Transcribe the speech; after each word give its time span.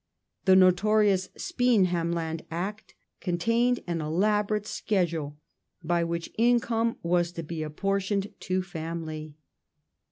The 0.45 0.55
notorious" 0.55 1.27
Speenhamland 1.53 2.41
Act" 2.49 2.95
contained 3.21 3.81
an 3.85 4.01
elaborate 4.01 4.65
schedule, 4.65 5.37
by 5.83 6.03
which 6.03 6.33
income 6.39 6.97
was 7.03 7.31
to 7.33 7.43
be 7.43 7.61
apportioned 7.61 8.33
to 8.39 8.63
family. 8.63 9.35